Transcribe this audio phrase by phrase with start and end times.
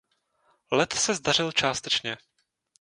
[0.71, 2.17] Let se zdařil částečně.